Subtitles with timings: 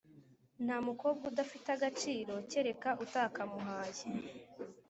[0.65, 4.05] Nta mukobwa udafite agaciro kereka utakamuhaye